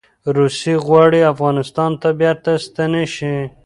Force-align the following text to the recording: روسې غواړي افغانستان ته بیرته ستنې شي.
روسې 0.35 0.73
غواړي 0.85 1.21
افغانستان 1.33 1.91
ته 2.01 2.09
بیرته 2.19 2.51
ستنې 2.65 3.05
شي. 3.15 3.35